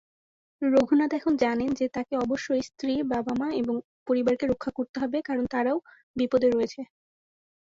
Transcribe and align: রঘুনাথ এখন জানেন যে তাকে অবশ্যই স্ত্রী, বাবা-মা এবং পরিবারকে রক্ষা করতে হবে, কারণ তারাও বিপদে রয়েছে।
রঘুনাথ 0.61 1.11
এখন 1.13 1.33
জানেন 1.37 1.69
যে 1.73 1.85
তাকে 1.89 2.13
অবশ্যই 2.17 2.61
স্ত্রী, 2.61 2.93
বাবা-মা 3.11 3.47
এবং 3.53 3.75
পরিবারকে 4.07 4.45
রক্ষা 4.47 4.71
করতে 4.77 4.97
হবে, 4.99 5.17
কারণ 5.21 5.45
তারাও 5.45 5.77
বিপদে 6.15 6.47
রয়েছে। 6.49 6.81